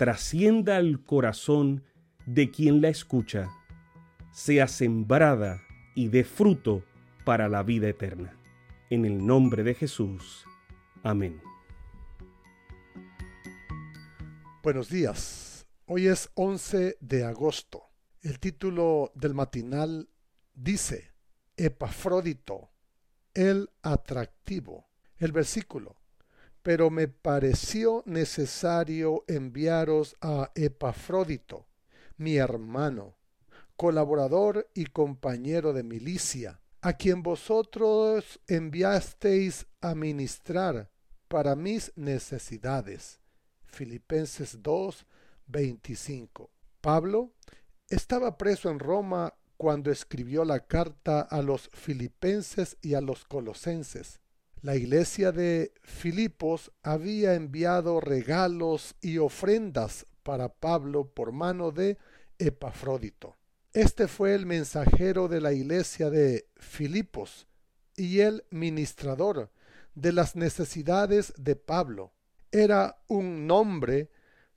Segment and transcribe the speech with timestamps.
[0.00, 1.84] trascienda al corazón
[2.24, 3.50] de quien la escucha,
[4.32, 5.60] sea sembrada
[5.94, 6.82] y dé fruto
[7.26, 8.34] para la vida eterna.
[8.88, 10.46] En el nombre de Jesús.
[11.02, 11.42] Amén.
[14.62, 15.66] Buenos días.
[15.84, 17.82] Hoy es 11 de agosto.
[18.22, 20.08] El título del matinal
[20.54, 21.12] dice,
[21.58, 22.70] Epafrodito,
[23.34, 24.88] el atractivo.
[25.18, 25.99] El versículo,
[26.62, 31.66] pero me pareció necesario enviaros a Epafrodito,
[32.16, 33.16] mi hermano,
[33.76, 40.90] colaborador y compañero de milicia, a quien vosotros enviasteis a ministrar
[41.28, 43.20] para mis necesidades.
[43.66, 45.06] Filipenses 2,
[45.46, 46.50] 25.
[46.80, 47.32] Pablo
[47.88, 54.20] estaba preso en Roma cuando escribió la carta a los filipenses y a los colosenses.
[54.62, 61.96] La iglesia de Filipos había enviado regalos y ofrendas para Pablo por mano de
[62.38, 63.38] Epafrodito.
[63.72, 67.46] Este fue el mensajero de la iglesia de Filipos
[67.96, 69.50] y el ministrador
[69.94, 72.12] de las necesidades de Pablo.
[72.52, 74.10] Era un nombre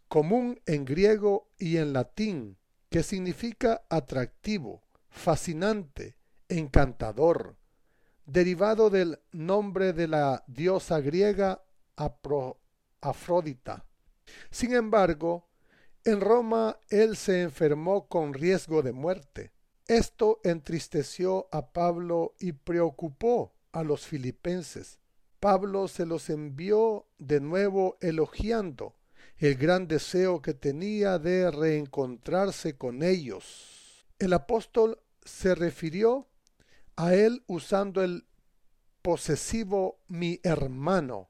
[0.10, 2.58] común en griego y en latín
[2.90, 6.18] que significa atractivo, fascinante,
[6.50, 7.56] encantador,
[8.26, 11.64] derivado del nombre de la diosa griega
[13.02, 13.86] Afrodita.
[14.50, 15.50] Sin embargo,
[16.06, 19.52] en Roma él se enfermó con riesgo de muerte.
[19.88, 25.00] Esto entristeció a Pablo y preocupó a los filipenses.
[25.40, 28.96] Pablo se los envió de nuevo elogiando
[29.38, 34.06] el gran deseo que tenía de reencontrarse con ellos.
[34.20, 36.28] El apóstol se refirió
[36.96, 38.28] a él usando el
[39.02, 41.30] posesivo mi hermano.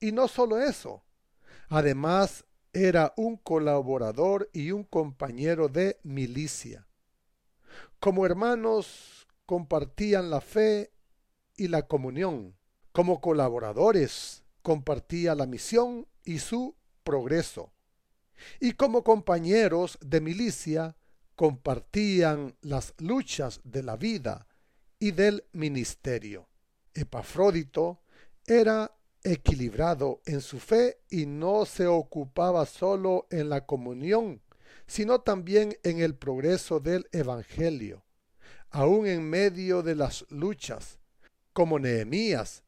[0.00, 1.04] Y no solo eso,
[1.68, 6.86] además era un colaborador y un compañero de milicia.
[8.00, 10.92] Como hermanos compartían la fe
[11.56, 12.56] y la comunión.
[12.92, 17.72] Como colaboradores compartía la misión y su progreso.
[18.60, 20.96] Y como compañeros de milicia
[21.36, 24.46] compartían las luchas de la vida
[25.04, 26.48] y del ministerio.
[26.94, 28.00] Epafrodito
[28.46, 28.90] era
[29.22, 34.40] equilibrado en su fe y no se ocupaba solo en la comunión,
[34.86, 38.02] sino también en el progreso del Evangelio,
[38.70, 40.98] aun en medio de las luchas,
[41.52, 42.64] como Nehemías,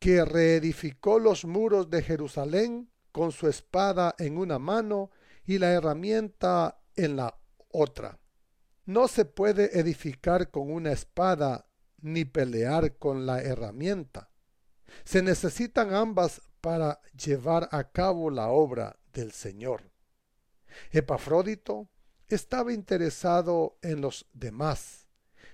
[0.00, 5.12] que reedificó los muros de Jerusalén con su espada en una mano
[5.46, 7.38] y la herramienta en la
[7.70, 8.18] otra.
[8.84, 11.68] No se puede edificar con una espada
[12.00, 14.30] ni pelear con la herramienta.
[15.04, 19.92] Se necesitan ambas para llevar a cabo la obra del Señor.
[20.90, 21.88] Epafrodito
[22.28, 25.06] estaba interesado en los demás.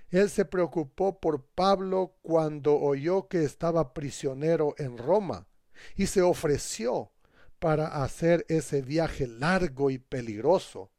[0.09, 5.47] Él se preocupó por Pablo cuando oyó que estaba prisionero en Roma
[5.95, 7.11] y se ofreció
[7.59, 10.91] para hacer ese viaje largo y peligroso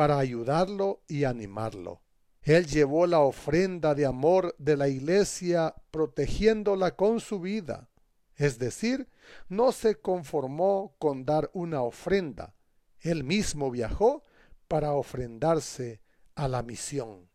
[0.00, 2.00] para ayudarlo y animarlo.
[2.40, 7.90] Él llevó la ofrenda de amor de la iglesia protegiéndola con su vida.
[8.34, 9.10] Es decir,
[9.50, 12.54] no se conformó con dar una ofrenda.
[12.98, 14.24] Él mismo viajó
[14.68, 16.00] para ofrendarse
[16.34, 17.28] a la misión.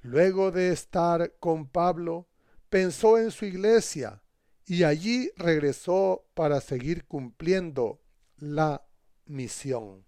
[0.00, 2.26] Luego de estar con Pablo,
[2.70, 4.22] pensó en su iglesia
[4.64, 8.00] y allí regresó para seguir cumpliendo
[8.38, 8.88] la
[9.26, 10.06] misión.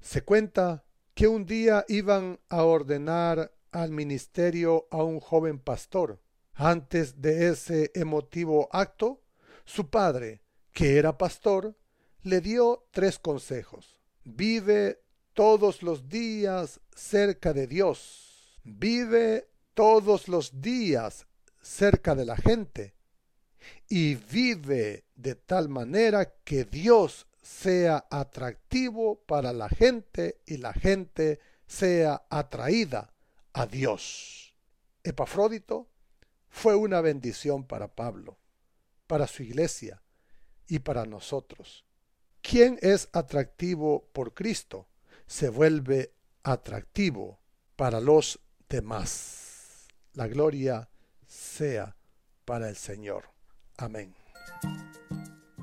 [0.00, 6.20] Se cuenta que un día iban a ordenar al ministerio a un joven pastor.
[6.54, 9.22] Antes de ese emotivo acto,
[9.64, 10.42] su padre,
[10.72, 11.76] que era pastor,
[12.22, 13.98] le dio tres consejos.
[14.24, 18.60] Vive todos los días cerca de Dios.
[18.64, 21.26] Vive todos los días
[21.60, 22.94] cerca de la gente.
[23.88, 31.40] Y vive de tal manera que Dios sea atractivo para la gente y la gente
[31.66, 33.12] sea atraída
[33.52, 34.54] a Dios.
[35.02, 35.88] Epafrodito
[36.48, 38.38] fue una bendición para Pablo,
[39.06, 40.02] para su iglesia
[40.68, 41.84] y para nosotros.
[42.40, 44.86] Quien es atractivo por Cristo
[45.26, 46.12] se vuelve
[46.42, 47.40] atractivo
[47.76, 49.88] para los demás.
[50.14, 50.88] La gloria
[51.26, 51.96] sea
[52.44, 53.24] para el Señor.
[53.76, 54.14] Amén.